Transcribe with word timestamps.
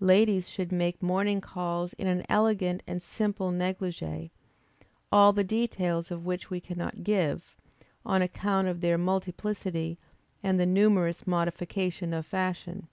Ladies 0.00 0.48
should 0.48 0.72
make 0.72 1.02
morning 1.02 1.42
calls 1.42 1.92
in 1.98 2.06
an 2.06 2.24
elegant 2.30 2.82
and 2.86 3.02
simple 3.02 3.50
négligé, 3.50 4.30
all 5.12 5.30
the 5.34 5.44
details 5.44 6.10
of 6.10 6.24
which 6.24 6.48
we 6.48 6.58
cannot 6.58 7.04
give, 7.04 7.54
on 8.02 8.22
account 8.22 8.66
of 8.66 8.80
their 8.80 8.96
multiplicity 8.96 9.98
and 10.42 10.58
the 10.58 10.64
numerous 10.64 11.26
modification 11.26 12.14
of 12.14 12.24
fashion. 12.24 12.88